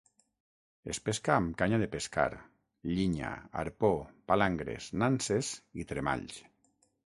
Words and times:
Es 0.93 0.99
pesca 1.09 1.33
amb 1.33 1.53
canya 1.59 1.79
de 1.83 1.87
pescar, 1.95 2.23
llinya, 2.95 3.31
arpó, 3.65 3.93
palangres, 4.33 4.91
nanses 5.05 5.55
i 5.85 5.89
tremalls. 5.95 6.45